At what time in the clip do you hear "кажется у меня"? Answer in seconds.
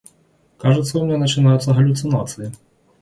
0.57-1.19